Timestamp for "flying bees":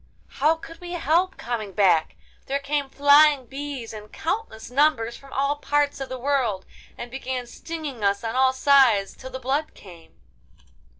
2.89-3.93